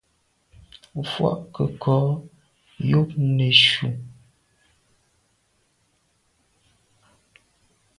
[0.99, 1.95] Mfùag nke nko
[2.89, 3.87] yub neshu.